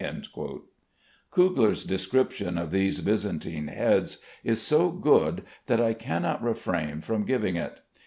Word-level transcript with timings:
Kugler's 1.29 1.83
description 1.83 2.57
of 2.57 2.71
these 2.71 3.01
Byzantine 3.01 3.67
heads 3.67 4.17
is 4.43 4.59
so 4.59 4.89
good 4.89 5.43
that 5.67 5.79
I 5.79 5.93
cannot 5.93 6.41
refrain 6.41 7.01
from 7.01 7.23
giving 7.23 7.55
it. 7.55 7.81